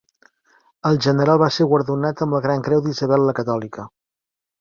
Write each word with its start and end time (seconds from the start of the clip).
El 0.91 0.95
General 1.05 1.41
va 1.43 1.49
ser 1.57 1.67
guardonat 1.73 2.23
amb 2.27 2.35
la 2.37 2.39
Gran 2.47 2.65
Creu 2.69 2.81
d'Isabel 2.87 3.27
la 3.29 3.37
Catòlica. 3.41 3.87